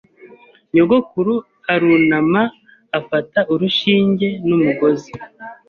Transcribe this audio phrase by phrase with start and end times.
[0.73, 1.33] Nyogokuru
[1.73, 2.41] arunama
[2.99, 5.11] afata urushinge n'umugozi.